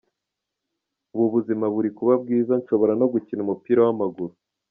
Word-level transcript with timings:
Ubu 1.13 1.23
ubuzima 1.29 1.65
buri 1.75 1.89
kuba 1.97 2.13
bwiza 2.23 2.53
nshobora 2.61 2.93
no 2.99 3.05
gukina 3.13 3.41
umupira 3.43 3.79
w’amaguru. 3.85 4.33